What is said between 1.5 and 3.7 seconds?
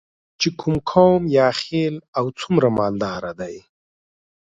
خیل او څومره مالداره دی.